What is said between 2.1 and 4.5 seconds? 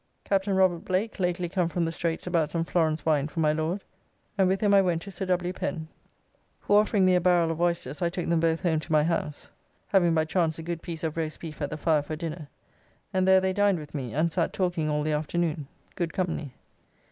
about some Florence Wine for my Lord, and